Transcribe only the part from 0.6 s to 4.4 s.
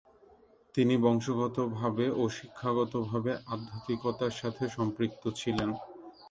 তিনি বংশগতভাবে ও শিক্ষাগতভাবে আধ্যাত্মিকতার